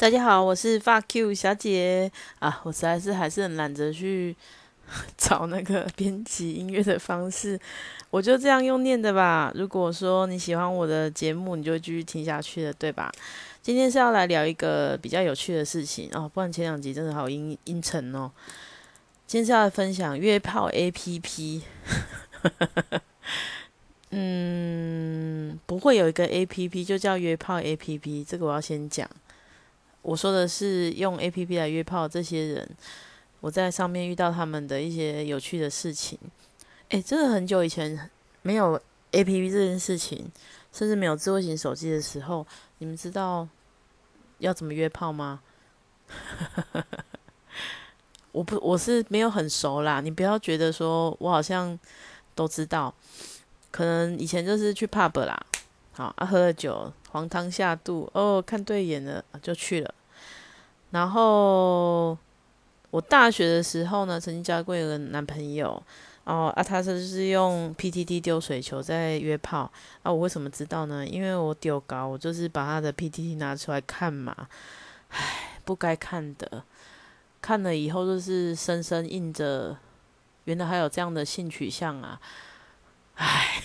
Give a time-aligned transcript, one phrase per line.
[0.00, 4.34] 大家好，我是发 Q 小姐啊，我实在是还是很懒得去
[5.18, 7.60] 找那个 编辑音乐的方式，
[8.08, 9.52] 我就这样用念的吧。
[9.54, 13.12] 如果说你喜欢我的节目，你就继续听下去了，对吧？
[13.60, 18.30] 今天是要来聊一个比较有趣的事情哦，不然前两集真的好阴阴沉哦。
[19.26, 21.60] 今天是要分享约炮 APP，
[24.12, 29.06] 嗯，不会有一个 APP 就叫约炮 APP，这个我要先讲。
[30.02, 32.68] 我说的是用 A P P 来约炮这些人，
[33.40, 36.18] 我在上面遇到他们的一些有趣的事情。
[36.88, 38.10] 诶，真的很久以前
[38.42, 38.80] 没有
[39.12, 40.30] A P P 这件事情，
[40.72, 42.46] 甚至没有智慧型手机的时候，
[42.78, 43.46] 你们知道
[44.38, 45.40] 要怎么约炮吗？
[48.32, 50.00] 我不，我是没有很熟啦。
[50.00, 51.78] 你不要觉得说我好像
[52.34, 52.92] 都知道，
[53.70, 55.46] 可能以前就是去 pub 啦，
[55.92, 56.92] 好啊，喝了酒。
[57.12, 59.94] 黄汤下肚哦，看对眼了就去了。
[60.90, 62.16] 然后
[62.90, 65.82] 我大学的时候呢，曾经交过一个男朋友
[66.24, 69.70] 哦啊，他是是用 PTT 丢水球在约炮
[70.02, 70.12] 啊。
[70.12, 71.06] 我为什么知道呢？
[71.06, 74.48] 因为我丢高，我就是把他的 PTT 拿出来看嘛。
[75.10, 76.64] 唉，不该看的，
[77.40, 79.76] 看了以后就是深深印着，
[80.44, 82.20] 原来还有这样的性取向啊。
[83.20, 83.62] 唉，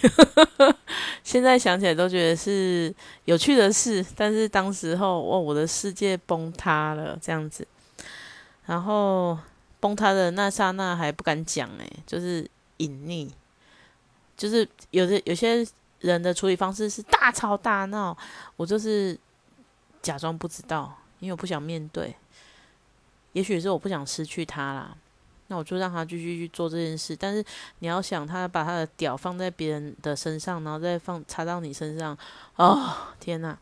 [1.23, 7.65] 现在想起来都觉得是有趣的事，但是当时候哇，我的世界崩塌了这样子。
[8.65, 9.37] 然后
[9.79, 12.45] 崩塌的那刹那还不敢讲诶，就是
[12.77, 13.29] 隐匿，
[14.35, 15.65] 就是有的有些
[16.01, 18.17] 人的处理方式是大吵大闹，
[18.57, 19.17] 我就是
[20.01, 22.13] 假装不知道，因为我不想面对，
[23.31, 24.97] 也许是我不想失去他啦。
[25.47, 27.45] 那我就让他继续去做这件事，但是
[27.79, 32.17] 你要想，他把他的屌放在别人的身上，然后再放插到你身上，
[32.55, 33.55] 哦，天哪！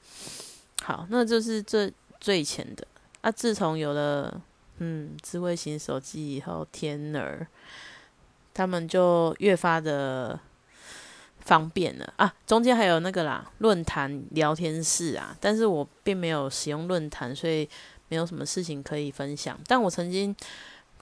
[0.81, 2.87] 好，那就是最最浅的。
[3.19, 4.41] 啊，自从有了
[4.77, 7.45] 嗯智慧型手机以后，天儿，
[8.53, 10.39] 他们就越发的
[11.41, 12.33] 方便了啊。
[12.47, 17.67] 中间还有那个啦，论坛聊天室啊，但是我并没有使用论坛，所以
[18.07, 19.59] 没有什么事情可以分享。
[19.67, 20.33] 但我曾经。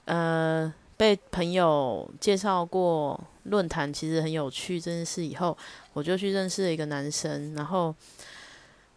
[0.04, 5.56] 呃，被朋友介绍过论坛，其实很有趣这件事以后，
[5.92, 7.54] 我就去认识了一个男生。
[7.54, 7.94] 然后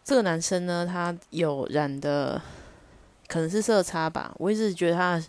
[0.04, 2.40] 这个男生呢，他有染的
[3.28, 5.24] 可能是色差吧，我一直觉得他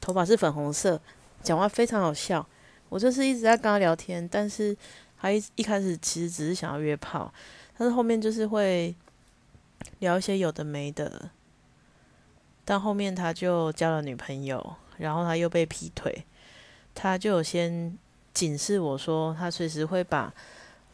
[0.00, 1.00] 头发是粉红色，
[1.42, 2.46] 讲话非常好笑。
[2.88, 4.76] 我就是一直在跟他聊天，但是
[5.20, 7.32] 他一一开始其实只是想要约炮，
[7.76, 8.94] 但是后面就是会
[9.98, 11.30] 聊一些有的没的。
[12.64, 14.76] 但后面他就交了女朋友。
[14.98, 16.24] 然后他又被劈腿，
[16.94, 17.96] 他就先
[18.34, 20.32] 警示我说，他随时会把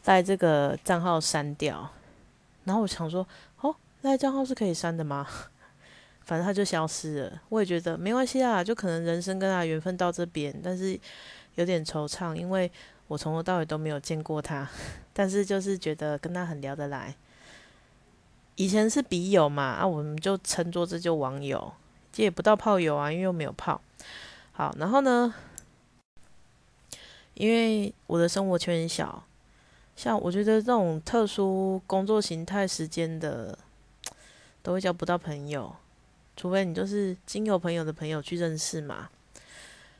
[0.01, 1.89] 在这个账号删掉。
[2.65, 3.27] 然后我想说，
[3.61, 5.27] 哦，那账号是可以删的吗？
[6.23, 7.41] 反正他就消失了。
[7.49, 10.97] 我也觉得没关系啊，就可能人生跟他缘分到这边，但是
[11.55, 12.71] 有点惆怅，因为
[13.07, 14.65] 我从头到尾都没有见过他，
[15.11, 17.13] 但是就是觉得跟他很聊得来。
[18.55, 21.73] 以前是笔友嘛，啊，我们就称作这就网友，
[22.13, 23.81] 这也不到炮友啊，因为又没有炮。
[24.53, 25.33] 好，然后呢？
[27.33, 29.23] 因为我的生活圈很小，
[29.95, 33.57] 像我觉得这种特殊工作形态时间的，
[34.61, 35.75] 都会交不到朋友，
[36.37, 39.09] 除非你就是经由朋友的朋友去认识嘛。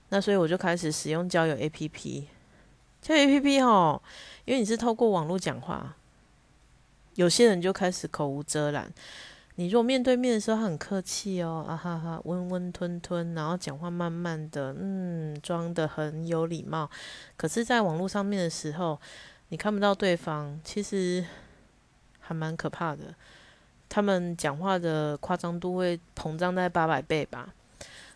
[0.09, 2.27] 那所以我就开始使用交友 A P P，
[3.01, 3.99] 交友 A P P 哦，
[4.45, 5.95] 因为你是透过网络讲话，
[7.15, 8.93] 有些人就开始口无遮拦。
[9.55, 16.89] 你如果面对面的时候很客气哦，啊哈哈，温温吞吞，然后讲话慢慢的，嗯，装的很有礼貌。
[17.37, 18.99] 可是，在网络上面的时候，
[19.49, 21.23] 你看不到对方，其实
[22.19, 23.13] 还蛮可怕的。
[23.87, 27.53] 他们讲话的夸张度会膨胀在八百倍吧？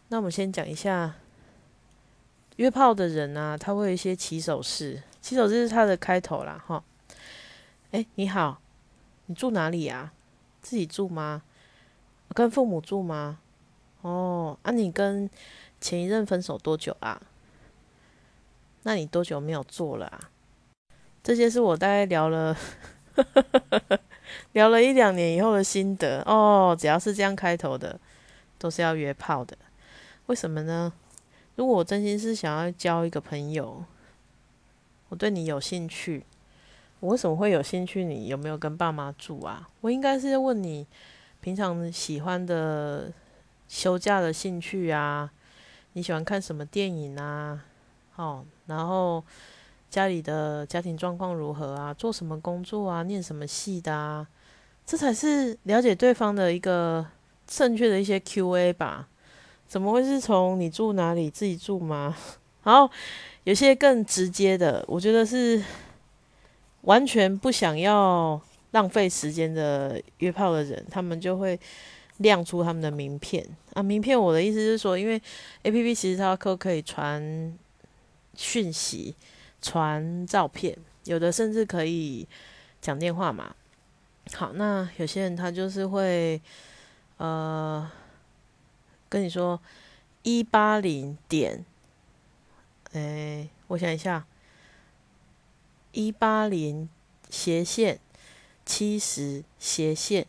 [0.07, 1.13] 那我们先讲一下
[2.55, 6.83] 约炮的人啊，他会有一些起手式，起手式是他的开头啦，哈。
[7.91, 8.59] 哎，你好，
[9.27, 10.11] 你住哪里呀？
[10.67, 11.43] 自己住吗？
[12.35, 13.39] 跟父母住吗？
[14.01, 15.29] 哦，啊，你跟
[15.79, 17.21] 前一任分手多久啦？
[18.83, 20.29] 那你多久没有做了啊？
[21.23, 22.53] 这些是我大概聊了
[24.51, 26.75] 聊了一两年以后的心得哦。
[26.77, 27.97] 只要是这样开头的，
[28.57, 29.57] 都是要约炮的。
[30.25, 30.91] 为什么呢？
[31.55, 33.85] 如果我真心是想要交一个朋友，
[35.07, 36.25] 我对你有兴趣。
[36.99, 38.03] 我为什么会有兴趣？
[38.03, 39.69] 你有没有跟爸妈住啊？
[39.81, 40.85] 我应该是要问你
[41.41, 43.11] 平常喜欢的
[43.67, 45.31] 休假的兴趣啊，
[45.93, 47.63] 你喜欢看什么电影啊？
[48.15, 49.23] 哦，然后
[49.89, 51.93] 家里的家庭状况如何啊？
[51.93, 53.03] 做什么工作啊？
[53.03, 54.27] 念什么系的啊？
[54.85, 57.05] 这才是了解对方的一个
[57.45, 59.07] 正确的一些 Q&A 吧？
[59.67, 62.15] 怎么会是从你住哪里自己住吗？
[62.63, 62.89] 然后
[63.43, 65.61] 有些更直接的，我觉得是
[66.87, 68.41] 完全不想要
[68.71, 71.59] 浪费时间的约炮的人，他们就会
[72.17, 73.83] 亮出他们的名片啊。
[73.83, 75.21] 名片，我的意思是说，因为
[75.63, 77.57] A P P 其实它可可以传
[78.33, 79.15] 讯息、
[79.61, 82.27] 传照片，有的甚至可以
[82.81, 83.53] 讲电话嘛。
[84.33, 86.41] 好，那有些人他就是会。
[87.19, 87.89] 呃，
[89.09, 89.59] 跟你说，
[90.21, 91.65] 一八零点，
[92.93, 94.23] 哎，我想一下，
[95.97, 96.87] 一八零
[97.27, 97.99] 斜线
[98.63, 100.27] 七十斜线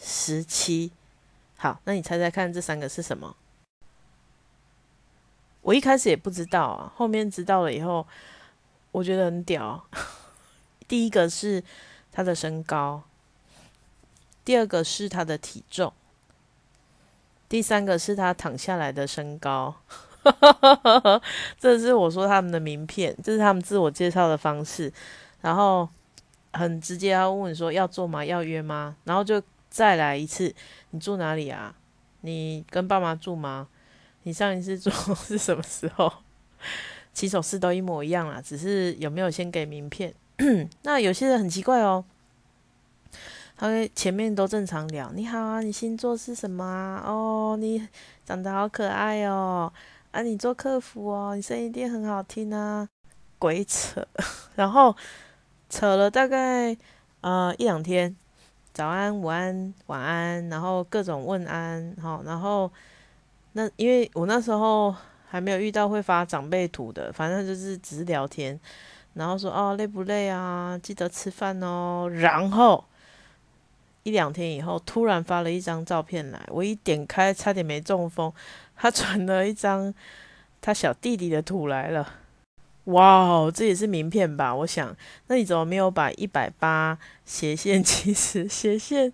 [0.00, 0.90] 十七，
[1.58, 3.36] 好，那你猜猜看这三个是什么？
[5.60, 8.06] 我一开始也不知道啊，后面知道了以后，
[8.90, 9.86] 我觉得很屌。
[10.88, 11.62] 第一个是
[12.10, 13.02] 他的身高，
[14.46, 15.92] 第二个是他的体重。
[17.50, 19.76] 第三个是他躺下来的身高，
[21.58, 24.92] 这是我说他们的名片，这是他们自我介绍的方式，
[25.40, 25.88] 然后
[26.52, 28.24] 很直接要问说要做吗？
[28.24, 28.96] 要约吗？
[29.04, 30.54] 然后就再来一次，
[30.90, 31.74] 你住哪里啊？
[32.20, 33.68] 你跟爸妈住吗？
[34.22, 36.12] 你上一次住是什么时候？
[37.12, 40.14] 起手式都一模一样啦，只是有没有先给名片？
[40.82, 42.04] 那有些人很奇怪哦。
[43.54, 47.02] 他前面都正常聊，你好啊，你星座是什么啊？
[47.06, 47.86] 哦，你
[48.24, 49.72] 长得好可爱哦，
[50.12, 52.86] 啊，你做客服哦，你声音一定很好听啊，
[53.38, 54.06] 鬼扯，
[54.54, 54.94] 然后
[55.70, 56.76] 扯了大概
[57.22, 58.14] 呃一两天，
[58.74, 62.70] 早安、午安、晚安，然后各种问安，好，然后
[63.52, 64.94] 那因为我那时候
[65.26, 68.60] 还没有遇到会发长辈图的，反正就是只是聊天，
[69.14, 70.78] 然后说哦累不累啊？
[70.82, 72.84] 记得吃饭哦，然后。
[74.04, 78.32] 一两天以后，突然发了一张照片来，我一点开，差点没中风。
[78.82, 79.94] 他传了一张
[80.60, 82.14] 他小弟弟的图来了，
[82.86, 84.52] 哇，这也是名片吧？
[84.52, 84.96] 我想，
[85.28, 89.12] 那你怎么没有把一百八斜线 其实斜线？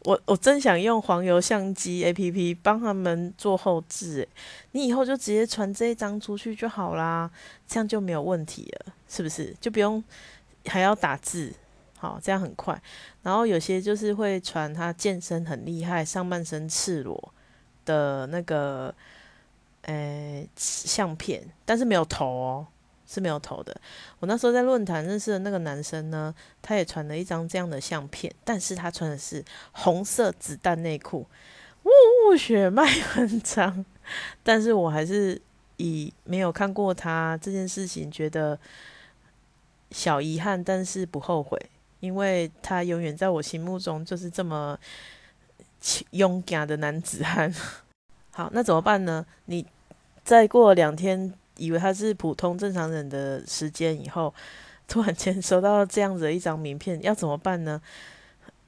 [0.00, 4.28] 我我真想用黄油相机 A P P 帮他们做后置，
[4.72, 7.30] 你以后就直接传这一张出去就好啦，
[7.66, 9.56] 这样就没有问题了，是不是？
[9.62, 10.04] 就不用
[10.66, 11.54] 还要打字。
[11.96, 12.78] 好，这样很快。
[13.22, 17.32] 然后有些就是会传他健身很厉害，上半身赤裸
[17.84, 18.94] 的那个
[19.82, 22.66] 呃相片，但是没有头哦，
[23.06, 23.74] 是没有头的。
[24.20, 31.26] 我那时候在论坛认识的那个男生呢，他也传了一张这样的相片，但是他穿的是红色子弹内裤，
[31.84, 33.84] 呜，血脉 很长。
[34.42, 35.40] 但是我还是
[35.76, 38.58] 以没有看过他这件事情，觉得
[39.90, 41.58] 小遗憾，但是不后悔。
[42.00, 44.78] 因为他永远在我心目中就是这么
[46.10, 47.52] 勇敢的男子汉。
[48.32, 49.24] 好，那怎么办呢？
[49.46, 49.64] 你
[50.24, 54.34] 再过两天，以为他是普通正常人的时间以后，
[54.88, 57.80] 突然间收到这样子的一张名片，要怎么办呢？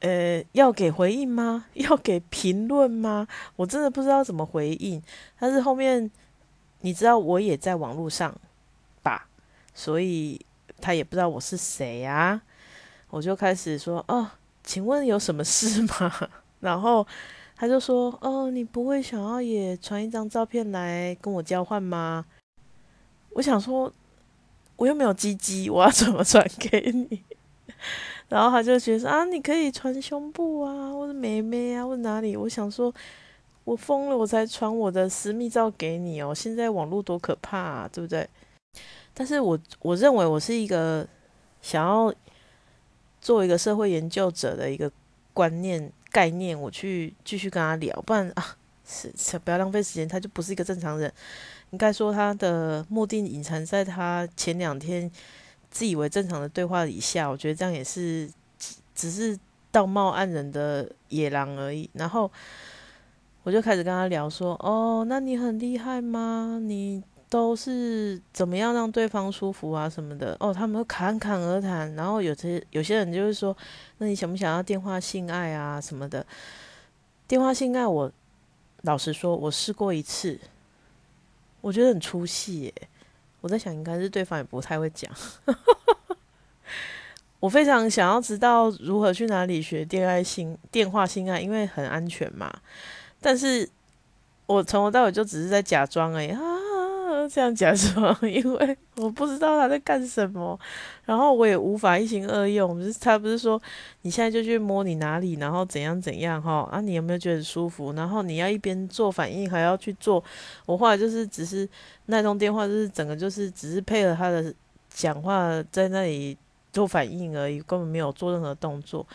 [0.00, 1.64] 呃，要给回应吗？
[1.74, 3.26] 要给评论吗？
[3.56, 5.02] 我真的不知道怎么回应。
[5.38, 6.10] 但是后面
[6.82, 8.32] 你知道我也在网络上
[9.02, 9.26] 吧，
[9.74, 10.38] 所以
[10.80, 12.42] 他也不知道我是谁啊。
[13.08, 14.30] 我就开始说哦，
[14.62, 16.30] 请问有什么事吗？
[16.66, 17.06] 然后
[17.54, 22.26] 他就说哦，你不会想要也传一张照片来跟我交换吗？
[23.34, 23.92] 我想说
[24.74, 27.22] 我又没有鸡鸡，我要怎么传给你？
[28.28, 32.36] 然后他就觉得啊，你可以传胸部啊，或者妹妹啊，或者哪里？
[32.36, 32.92] 我想说，
[33.62, 36.34] 我疯了，我才传我的私密照给你哦。
[36.34, 38.28] 现在网络多可怕，啊，对不对？
[39.14, 41.06] 但是我我认为我是一个
[41.62, 42.12] 想要。
[43.18, 44.88] 做一个社会研究者的一个
[45.34, 48.56] 观念概念，我去继续跟他聊，不然啊，
[48.86, 51.12] 是不要浪费时间，他就不是一个正常人。
[51.72, 55.10] 应该说他的目的隐藏在他前两天
[55.70, 58.30] 自以为正常的对话以下，我觉得这样也是
[58.94, 59.38] 只是
[59.70, 61.90] 道貌岸然的野狼而已。
[61.92, 62.30] 然后
[63.42, 66.58] 我就开始跟他聊说：“哦，那你很厉害吗？
[66.62, 73.56] 你？”都是怎么样让对方舒服啊什么的哦，他们侃侃而谈，然后有些有些人就是说，
[73.98, 76.24] 那你想不想要电话性爱啊什么的？
[77.26, 78.10] 电话性爱，我
[78.82, 80.38] 老实说，我试过一次，
[81.60, 82.74] 我觉得很出戏耶。
[83.40, 85.10] 我在想，应该是对方也不太会讲。
[87.40, 92.52] 我非常想要知道如何去哪里学电爱性电话性爱，因为很安全嘛。
[93.20, 93.68] 但是
[94.46, 96.40] 我从头到尾就只是在假装哎啊。
[97.28, 100.58] 这样讲说， 因为我不知道他在干什么，
[101.04, 102.78] 然后我也无法一心二用。
[102.80, 103.60] 就是他不是说
[104.02, 107.92] 你现在就去摸你哪里，然后怎样怎样哈啊，你有没有觉得舒服？
[107.92, 110.22] 然后你要一边做反应，还要去做。
[110.64, 111.68] 我后来就是只是
[112.06, 114.54] 那通电话，就是整个就是只是配合他的
[114.88, 116.36] 讲话在那里
[116.72, 119.06] 做反应而已，根本没有做任何动作。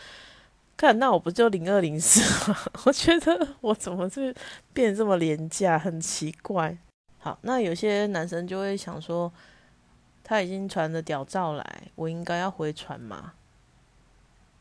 [0.77, 2.57] 看，那我不就零二零四吗？
[2.85, 4.33] 我觉得我怎么是
[4.73, 6.75] 变这么廉价，很奇怪。
[7.23, 9.31] 好，那有些男生就会想说，
[10.23, 13.33] 他已经传了屌照来，我应该要回传吗？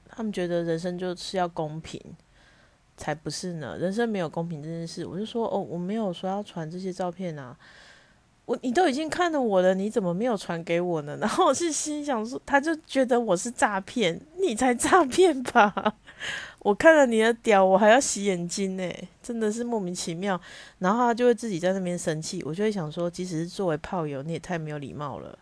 [0.06, 1.98] 他们觉得人生就是要公平，
[2.98, 3.78] 才不是呢。
[3.78, 7.56] 人生没有公平这件事，我就说哦，我没有说要传这些照片啊。
[8.44, 11.16] 我你都已经看了我了，你怎么没有传给我呢？
[11.22, 15.94] 然后我是心想说，他就觉得我是诈骗，你才诈骗吧？
[16.60, 20.40] 我看了你的屌，我还要洗眼睛呢，真的是莫名其妙。
[20.78, 25.38] 然后他就会自己在那边生气，我就会想说，即使是作为炮友，你也太没有礼貌了。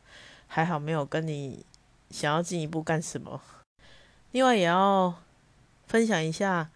[0.46, 1.64] 还好没有跟你
[2.10, 3.40] 想要进一步干什么。
[4.30, 5.12] 另外也要
[5.86, 6.70] 分享一下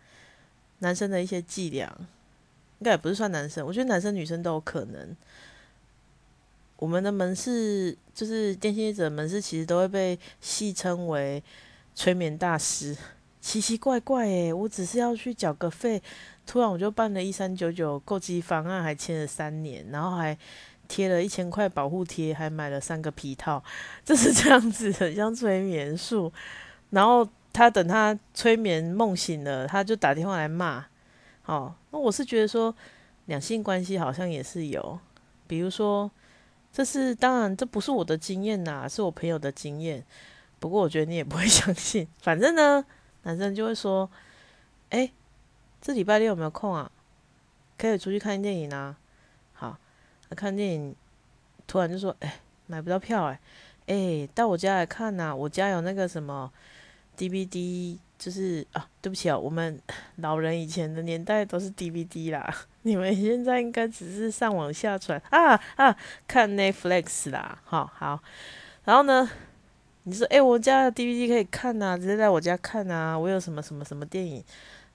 [0.80, 1.96] 男生的一些伎俩，
[2.80, 5.16] 应该也不是算男生，我觉得男生女生都有可能。
[6.76, 11.42] 我们的门市就是电信业者门市，其实都会被戏称为
[11.94, 12.96] 催眠大师，
[13.42, 16.00] 奇奇怪怪诶，我只是要去缴个费，
[16.46, 20.34] 突然我就办了一三九九购机方案，还签了三年，然后还
[20.86, 23.62] 贴了一千块保护贴，还买了三个皮套，
[24.04, 26.32] 就是这样子，很像催眠术。
[26.90, 30.86] 然后他等他催眠梦醒了，他就打电话来骂。
[31.42, 32.74] 好，那我是觉得说
[33.26, 34.98] 两性关系好像也是有，
[35.46, 36.10] 比如说。
[36.74, 40.02] 这是当然，这不是我的经验呐，是我朋友的经验。
[40.58, 42.08] 不过我觉得你也不会相信。
[42.22, 42.82] 反正呢，
[43.22, 44.10] 男生就会说
[44.90, 45.10] ：“哎，
[45.80, 46.90] 这礼拜六有没有空啊？
[47.78, 48.96] 可以出去看电影啊？”
[49.54, 49.78] 好，
[50.30, 50.96] 看电影，
[51.66, 53.40] 突然就说：“哎，买不到票哎，
[53.86, 56.52] 哎，到我家来看呐，我家有那个什么
[57.16, 59.82] DVD。”就是啊，对不起啊，我们
[60.18, 65.96] 老人以前的年代都是 DVD 啦，你们现在应该只是上网下传啊啊，
[66.28, 68.22] 看 Netflix 啦，好好。
[68.84, 69.28] 然后呢，
[70.04, 74.42] 你说，哎，我家的 DVD 可以看呐，直接在我家看呐，我有什么什么什么电影，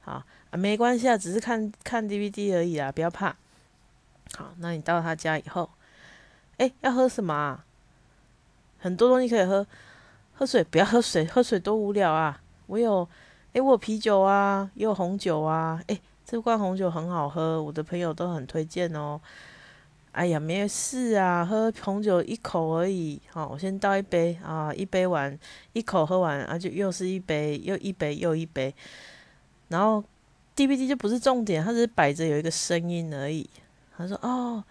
[0.02, 3.36] 好啊，没关系啊，只是看看 DVD 而已啦，不要怕。
[4.36, 5.70] 好，那你到他家以后，
[6.58, 7.64] 哎，要喝什么啊？
[8.80, 9.66] 很多东西可以喝，
[10.34, 12.42] 喝水不要喝水，喝水多无聊啊。
[12.66, 13.08] 我有，
[13.54, 19.22] 诶，我有啤酒啊，也有红酒啊，诶，这罐红酒很好喝，我的朋友都很推荐哦。
[20.12, 25.38] 哎呀，没事啊，喝红酒一口而已，好，我先倒一杯啊，一杯完，
[25.74, 28.74] 一口喝完啊，就又是一杯，又一杯又一杯。
[29.68, 30.04] 然后
[30.56, 33.48] DVD 就不是重点，它只是摆着有一个声音而已。
[33.96, 34.64] 他说：“哦，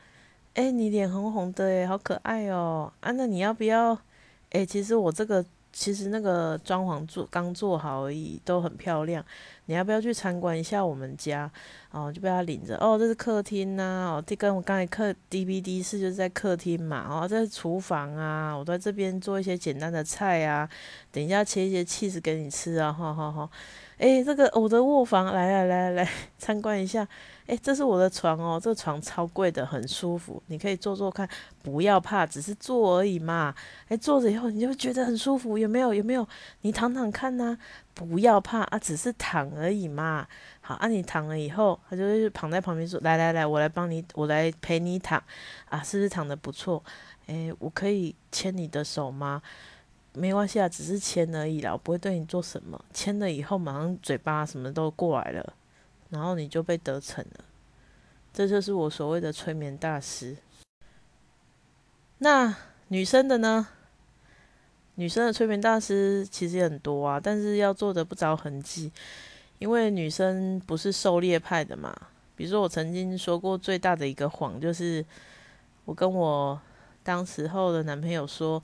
[0.55, 2.93] 诶，你脸红红的，诶，好可爱哦。
[3.01, 3.97] 啊，那你要不要？
[4.51, 5.45] 诶，其实我这个。”
[5.79, 9.23] 其实那个装潢做刚做好而已，都很漂亮。
[9.67, 11.51] 你要不要去参观一下我们家？
[11.91, 12.77] 哦，就被他领着。
[12.77, 14.13] 哦，这是客厅呐。
[14.15, 17.07] 哦，这跟我刚才客 DVD 室就是在客厅嘛。
[17.09, 18.55] 哦，这是厨房啊。
[18.57, 20.69] 我在这边做一些简单的菜啊。
[21.11, 22.93] 等一下切一些 cheese 给你吃啊。
[22.93, 23.51] 好好好。
[23.99, 27.07] 哎，这个我的卧房，来来来来 参观一下。
[27.47, 31.27] 哎，这是我的床哦，这个床超贵的，很舒服，你可以坐坐看，
[31.63, 33.55] 不要怕，只是坐而已嘛。
[33.89, 35.95] 哎，坐着以后你就觉得很舒服，有没有？
[35.95, 36.29] 有没有？
[36.61, 37.57] 你躺躺看呐，
[37.97, 40.29] 不要怕啊，只是躺而已嘛。
[40.61, 45.23] 好，啊，你躺了以后，他就会躺在旁边说：“来来来，我来帮你，我来陪你躺
[45.71, 46.85] 啊，是不是躺的不错？
[47.27, 49.41] 哎，我可以牵你的手吗？
[50.13, 52.79] 没关系啊，只是牵而已啦，我不会对你做什么。
[52.93, 55.55] 牵了以后，马上嘴巴什么都过来了。”
[56.11, 57.45] 然后你就被得逞了，
[58.33, 60.37] 这就是我所谓的催眠大师。
[62.19, 62.55] 那
[62.89, 63.69] 女生的呢？
[64.97, 68.91] 女生的催眠大师其实也很多啊，但是要做的不着痕迹，
[69.59, 71.95] 因为女生不是狩猎派的嘛。
[72.35, 75.05] 比如说，我曾经说过最大的一个谎，就是
[75.85, 76.61] 我跟我
[77.03, 78.63] 当时候的男朋友说，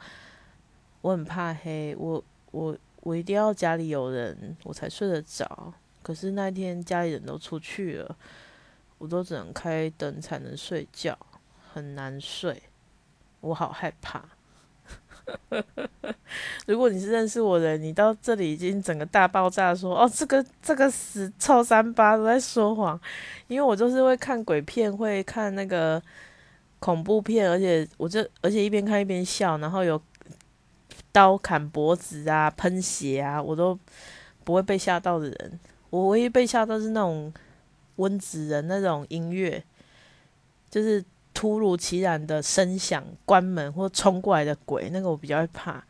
[1.01, 5.73] 我很怕黑，我我我一定要家里有人，我才睡得着。
[6.03, 8.17] 可是那天家里人都出去了，
[8.99, 11.19] 我都只能开灯才能睡觉，
[11.73, 12.63] 很难睡，
[13.41, 14.25] 我好害怕。
[16.67, 22.99] 如果你是认识我的，你到这里已经整个大爆炸，说哦，这个这个死臭三八都在说谎，
[23.49, 26.03] 因为我就是会看鬼片，会看那个
[26.79, 30.01] 恐怖片，而且我这而且一边看一边笑，然后有
[31.13, 33.79] 刀砍脖子啊、喷血啊，我都
[34.45, 35.61] 不会被吓到的人。
[35.91, 37.33] 我唯一被吓到是那种
[37.97, 39.63] 温子仁那种音乐，
[40.71, 45.83] 就是突如其然的声响关门或冲过来的鬼，那个我比较怕。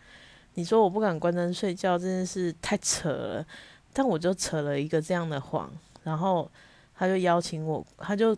[0.55, 3.47] 你说我不敢关灯睡觉，真的是太扯了。
[3.93, 5.71] 但我就扯了一个这样的谎，
[6.03, 6.51] 然后
[6.97, 8.37] 他就邀请我，他就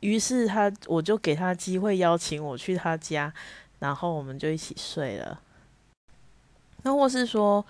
[0.00, 3.32] 于是他我就给他机会邀请我去他家，
[3.78, 5.40] 然后我们就一起睡了。
[6.82, 7.64] 那或是说，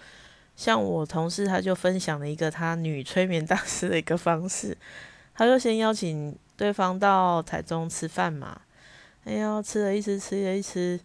[0.56, 4.76] 像我同事他就分享了一个他女催眠大师的一个方式，
[5.34, 8.60] 他就先邀请对方到台中吃饭嘛，
[9.24, 10.98] 哎呀，吃了一吃，吃了一吃，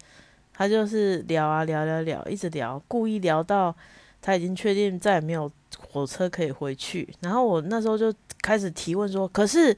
[0.53, 3.75] 他就是聊啊聊聊聊，一直聊，故意聊到
[4.21, 5.51] 他已经确定再也没有。
[5.91, 8.11] 火车可以回去，然后我那时候就
[8.41, 9.75] 开始提问说：“可是，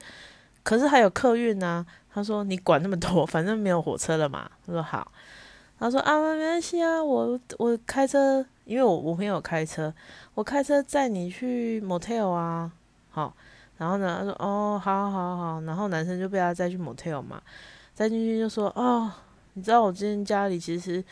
[0.64, 5.12] 可是还有客运呢？”他说：“你管那么多，反正没有火车了嘛。”他说：“好。”
[5.78, 9.94] 他说：“啊，没关系啊，我我开车，因为我我朋友开车，
[10.36, 12.72] 我开车载你去 motel 啊。”
[13.12, 13.36] 好，
[13.79, 17.41] 然后呢，他说：“哦，好好好。”然后男生就被他载去 motel 嘛，
[17.95, 19.12] 载进去就说：“哦，
[19.53, 21.03] 你知道我今天家里其实……”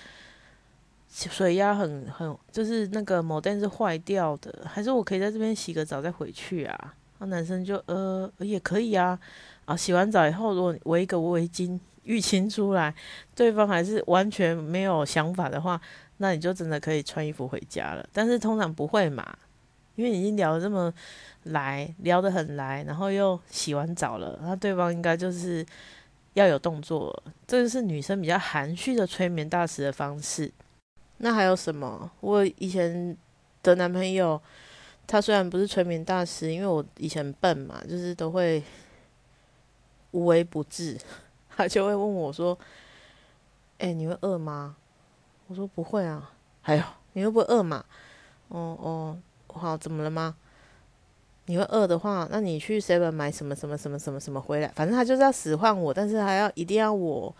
[1.10, 6.94] 水压很很，就是那个某电是坏掉的，还是我可以在这边洗个澡再回去啊？
[7.20, 9.18] 那男生就呃也可以啊，
[9.64, 12.94] 啊洗完澡以后，如果围一个围巾浴巾出来，
[13.34, 15.80] 对方还是完全没有想法的话，
[16.18, 18.06] 那你就真的可以穿衣服回家了。
[18.12, 19.26] 但是通常不会嘛，
[19.98, 20.94] 因为已经聊得这么
[21.46, 25.66] 来，聊得很来，然后又洗完澡了，那对方应该就是
[26.36, 30.52] 要有动作，这个是女生比较含蓄的催眠大师的方式。
[31.18, 32.12] 那还有什么？
[32.20, 33.18] 我以前
[33.64, 34.40] 的男朋友，
[35.08, 38.62] 他虽然不是催眠大师，因为我以前笨嘛，就是都会
[40.12, 40.96] 无微不至，
[41.50, 42.56] 他就会问我说
[43.80, 44.76] ：“哎，你会饿吗？”
[45.50, 47.84] 我说：“不会啊。”还有，你会不会饿嘛？
[48.50, 50.36] 哦哦，好，怎么了吗？
[51.46, 57.36] 你会饿的话，那你去 seven 买什么什么什么什么什么回来，反正他就是要使唤我，但是还要一定要我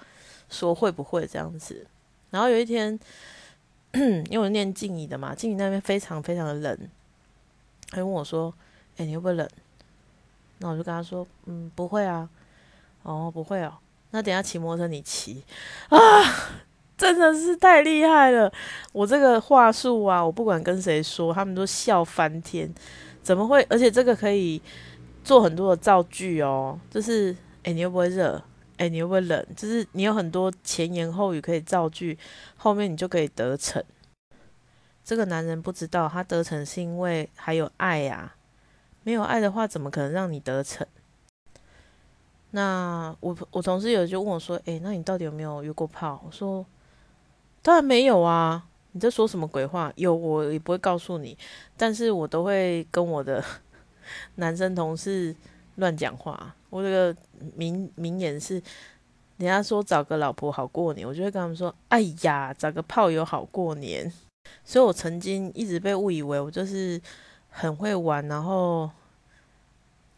[0.50, 1.86] 说会不会这样子。
[2.30, 3.00] 然后有一天。
[4.30, 6.78] 因为我念静怡的嘛，静怡那边非常非常的冷，
[7.90, 8.54] 他问我说
[8.98, 9.50] ：“哎，你会不会冷？”
[10.60, 12.30] 那我就跟他说：“嗯，不会啊。”
[13.04, 13.74] 哦，不会哦。
[14.12, 15.42] 那等下骑摩托车你骑
[15.90, 15.98] 啊，
[16.98, 18.52] 真的是太厉害了！
[18.92, 22.74] 我这个话术啊，我不管跟谁说，他们都笑翻天。
[23.22, 23.62] 怎么会？
[23.70, 24.62] 而且这个可以
[25.24, 28.42] 做很多的造句哦，就是哎，你会不会热？
[28.78, 29.46] 哎，你会不会冷？
[29.56, 32.18] 就是你有很多前言后语可以造句，
[32.56, 33.84] 后面你就可以得逞。
[35.04, 38.34] 这个男人不知道，他得逞是因为还有爱呀。
[39.04, 40.86] 没有爱的话，怎么可能让你得逞？
[42.52, 46.66] 那我我同事有就问我说：“哎，那你到底有没有约过炮？”我说
[47.68, 48.66] ：“当然没有啊！
[48.94, 49.92] 你在说什么鬼话？
[49.98, 51.38] 有我也不会告诉你，
[51.76, 53.44] 但是我都会跟我的
[54.36, 55.36] 男生同事
[55.76, 57.14] 乱讲话。”我这个
[57.58, 58.54] 名名言是，
[59.36, 64.10] 人家说找个老婆好过年，我就会跟他们说：“哎呀，找个炮友好过年。”
[64.64, 67.02] 所以，我曾经一直被误以为我就是
[67.50, 68.90] 很会玩，然后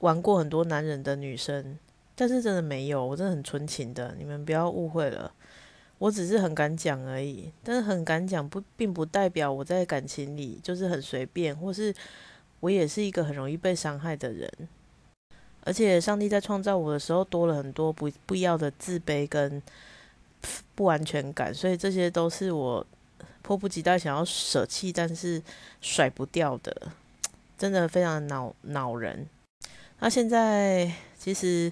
[0.01, 1.79] 玩过很多男人的女生，
[2.13, 5.31] 但是真的没有，我真的很纯情的，你们不要误会了，
[5.99, 7.51] 我只是很敢讲而已。
[7.63, 11.93] 但是很敢讲不，并不代表我在感情里就是很随便，或是
[12.61, 14.51] 我也是一个很容易被伤害的人。
[15.65, 19.61] 而且上帝在创造我的时候多了很多不不要的自卑跟
[20.73, 22.83] 不安全感，所以这些都是我
[23.41, 25.43] 迫不及待想要舍弃，但是
[25.81, 26.93] 甩不掉的，
[27.57, 29.27] 真的非常恼恼人。
[29.99, 31.69] 那现在其实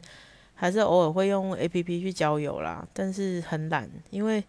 [0.60, 4.44] 还是偶尔会用 A P P 去交友啦，但是很懒，因为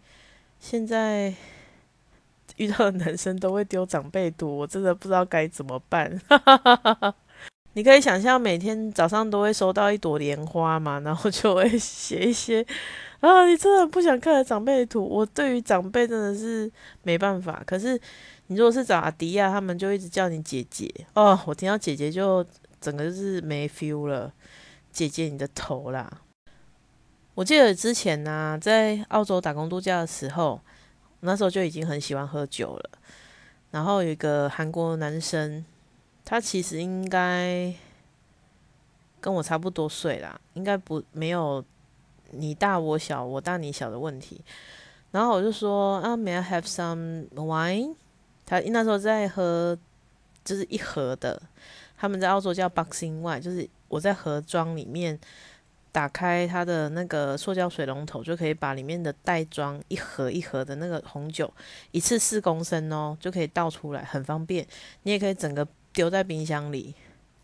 [0.59, 1.33] 现在
[2.57, 6.19] 遇到的男生都会丢长辈图，我真的不知道该怎么办。
[7.75, 12.67] 你可以想象每天早上都会收到一朵莲花嘛，然后就会写一些
[13.21, 15.05] 啊，你真的不想看的长辈图。
[15.05, 16.69] 我对于长辈真的是
[17.03, 17.63] 没办法。
[17.67, 18.01] 可是
[18.47, 22.45] 你如果是找阿迪亚，他们就一直叫你姐姐哦，我听到姐姐就
[22.81, 24.33] 整个就是没 feel 了。
[24.93, 26.23] 姐姐你的头啦！
[27.35, 30.61] 我记得之前呢，在澳洲打工度假的时候，
[31.21, 32.91] 那时候就已经很喜欢喝酒了。
[33.71, 35.65] 然后有一个韩国男生。
[36.31, 37.73] 他其实应该
[39.19, 41.65] 跟我差不多岁啦，应该不没有
[42.33, 44.39] 你大我小，我大你小的问题。
[45.11, 47.95] 然后我就说啊，May I have some wine？
[48.45, 49.79] 他那时候在喝，
[50.45, 51.41] 就是一盒的，
[51.99, 55.19] 他们在澳洲叫 Boxing Wine，就是我在盒装里面。
[55.91, 61.53] 打开它的那个塑胶水龙头，就可以把里面的袋装一盒一盒的那个红酒，
[61.91, 64.65] 一次四公升哦，就可以倒出来，很方便。
[65.05, 66.95] 你也可以整个丢在冰箱里，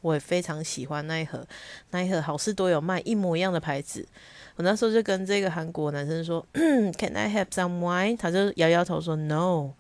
[0.03, 1.45] 我也非常喜欢那一盒，
[1.91, 4.07] 那一盒好事多有卖一模一样的牌子。
[4.57, 9.71] 我那时候就跟这个韩国男生说： “Can I have some wine？” 他就摇摇头说：“No。”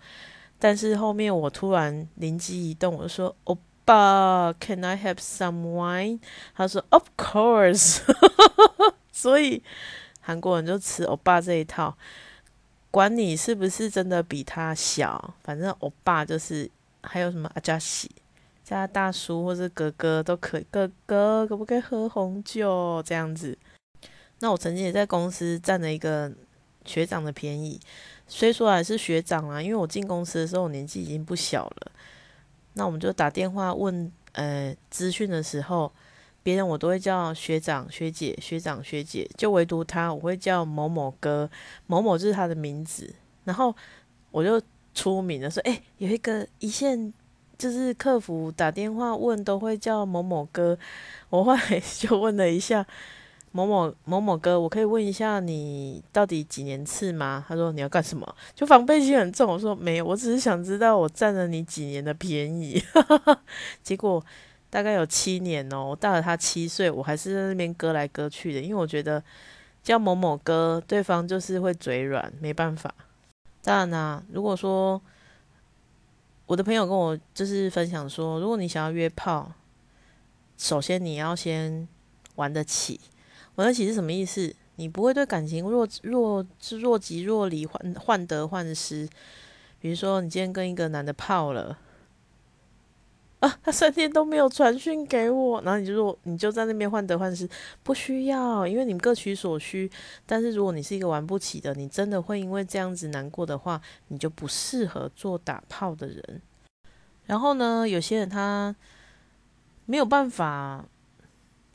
[0.58, 6.20] 但是后面我突然灵机一动，我就说：“哦爸，Can I have some wine？”
[6.54, 8.00] 他说：“Of course。
[9.12, 9.62] ”所以
[10.20, 11.96] 韩国人就吃欧巴这一套，
[12.90, 16.70] 管你是不是真的比他小，反正欧巴就是
[17.02, 18.10] 还有什么阿加西。
[18.64, 23.58] 加大叔或者哥哥都可以，哥哥可不可以喝红酒这样子？
[24.40, 26.32] 那我曾经也在公司占了一个
[26.86, 27.78] 学长的便宜，
[28.26, 31.92] 虽说还是学长啊，因为我进公司的时候我年纪已经不小了。
[32.74, 35.90] 那我们就打电话问呃资讯的时候，
[36.42, 41.50] 别人我都会叫学长学姐学长学姐，就唯独他我会叫某某哥，
[41.86, 43.14] 某某就是他的名字。
[43.44, 43.74] 然后
[44.30, 44.60] 我就
[44.94, 47.12] 出名了，说哎有一个一线。
[47.56, 50.76] 就是客服打电话问都会叫某某哥，
[51.30, 52.84] 我后来 就问了一下
[53.56, 57.44] 某某某某哥，我可以问一下你到底几年次吗？
[57.46, 58.34] 他说你要干什么？
[58.52, 59.48] 就防备心很重。
[59.48, 62.82] 我说没有，我只是想知道我占了你几年的便宜。
[63.80, 64.20] 结果
[64.68, 69.22] 大概有七年哦，我大了他七岁，我还是在那边割来割去的，因为我觉得
[69.84, 72.92] 叫某某哥，对方就是会嘴软，没办法。
[73.62, 75.00] 当然啦，如果说。
[76.46, 79.50] 我的朋友跟我就是分享说，如果你想要约炮，
[80.58, 81.88] 首先你要先
[82.34, 83.00] 玩得起。
[83.56, 84.54] 玩得起是什么意思？
[84.76, 89.08] 你不会对感情若若是若即若离、患患得患失。
[89.78, 91.78] 比如说，你今天跟一个男的泡了，
[93.40, 97.46] 啊，他三天都没有传讯给我，然后你就说你就在那边患得患失，
[97.82, 99.90] 不需要，因为你们各取所需。
[100.24, 106.42] 但是如果你是一个玩不起的，你真的会因为这样子难过的话，你就不适合做打炮的人。
[107.26, 108.74] 然后呢，有些人他
[109.84, 110.84] 没有办法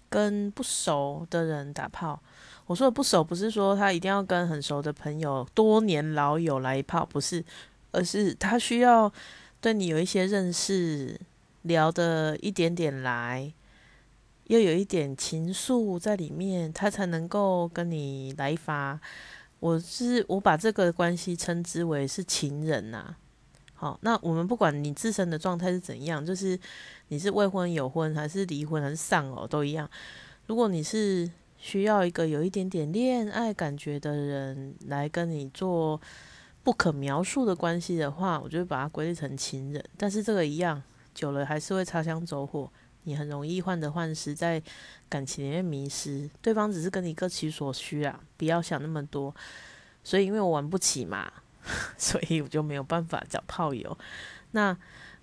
[0.09, 2.19] 跟不熟的人打炮。
[2.65, 7.43] 我说的不熟，不是说他一定要跟很熟的朋友、多年老友来一炮，不是，
[7.91, 9.11] 而是他需要
[9.59, 11.19] 对你有一些认识，
[11.63, 13.51] 聊的一点点来，
[14.45, 18.99] 又有一点情愫在里面，他才能够跟你来一发。
[19.59, 23.15] 我是我把这个关系称之为是情人呐。
[23.79, 26.59] 好，那我们不管你自身的状态是怎样，就是
[27.07, 29.89] 你是未婚、有婚，还是离婚，还是丧偶，都一样。
[30.47, 36.01] 如果你是需要一个有一点点恋爱感觉的人来跟你做
[36.61, 39.81] 不可描述的关系的话，我就会把它归类成情人。
[39.95, 40.83] 但是这个一样，
[41.15, 42.69] 久了还是会擦枪走火，
[43.03, 44.61] 你很容易患得患失，在
[45.07, 46.29] 感情里面迷失。
[46.41, 49.33] 对方只是跟你各取所需啊，不要想那么多。
[50.03, 51.31] 所以因为我玩不起嘛。
[51.97, 53.97] 所以我就没有办法找炮友，
[54.51, 54.75] 那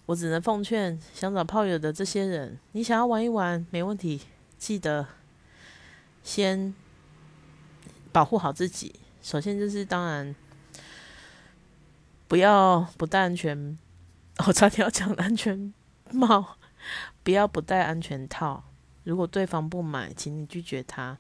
[0.06, 4.20] 我只能奉劝想找炮友的这些人，你想要玩一玩没问题，
[4.56, 5.06] 记得
[6.22, 6.74] 先
[8.12, 8.94] 保护好自己。
[9.22, 10.35] 首先就是当然
[12.28, 13.76] 不要不戴安全，
[14.46, 15.74] 我差点要讲安全
[16.12, 16.56] 帽，
[17.24, 18.62] 不要不戴安全套。
[19.02, 21.18] 如果对方不买，请你拒绝他。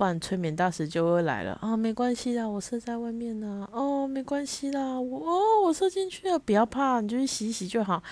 [0.00, 1.76] 不然催眠大师就会来了啊！
[1.76, 3.68] 没关系啦，我射在外面呢。
[3.70, 8.02] 哦，没关系啦，我哦，我射进去了，不要怕，你就去洗洗就好，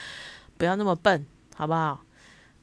[0.59, 1.25] 不要那么笨，
[1.57, 2.05] 好不好？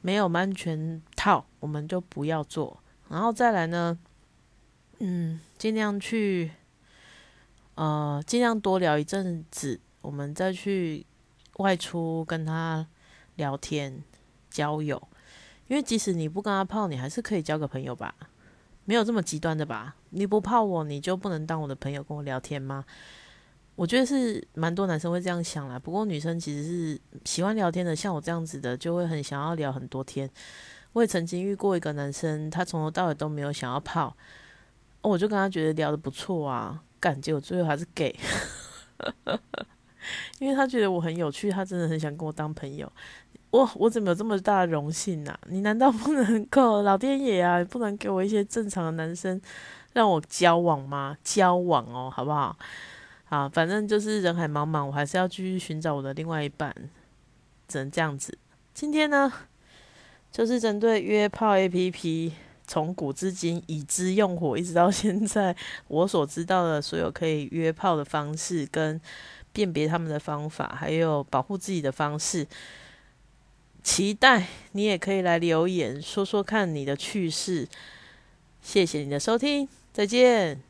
[0.00, 2.78] 没有安全套，我们就不要做。
[3.08, 3.98] 然后再来呢，
[5.00, 6.52] 嗯，尽量去，
[7.74, 11.04] 呃，尽量多聊一阵子，我们再去
[11.56, 12.86] 外出跟他
[13.34, 14.04] 聊天
[14.48, 15.02] 交友，
[15.66, 18.14] 因为即使你不跟他泡，你还是可以交个朋友吧。
[18.86, 19.94] 没有这么极端的吧？
[20.10, 22.84] 你不泡我，你就不能当我的朋友跟我聊天吗？
[23.74, 25.78] 我觉得是蛮多男生会这样想啦。
[25.78, 30.30] 不过女生其实是喜欢聊天的，像我这样子的，就会很想要聊很多天。
[30.94, 34.16] 我也曾经遇过一个男生，他从头到尾都没有想要泡，
[35.02, 38.18] 我就跟他觉得聊的不错啊，感觉我最后还是给，
[40.38, 42.90] 因为他觉得我很有趣，他真的很想跟我当朋友。
[43.56, 45.34] 我我怎么有这么大的荣幸呢？
[45.48, 49.40] 你难道不能够 老天爷啊，不能给我一些正常的男生
[49.94, 51.16] 让我交往吗？
[51.24, 52.56] 交往哦，好不好？
[53.24, 56.74] 好，反正就是人海茫茫，我还是要继续寻找我的另外一半，
[57.66, 58.36] 只能这样子。
[58.74, 59.32] 今天呢，
[60.30, 62.32] 就是针对约炮 APP，
[62.66, 65.56] 从古至今已知用火，一直到现在，
[65.88, 69.00] 我所知道的所有可以约炮的方式，跟
[69.52, 72.46] 辨别他们的方法，还有保护自己的方式。
[73.86, 77.68] 期待你也可以来留言说说看你的趣事，
[78.60, 80.65] 谢谢你的收听，再见。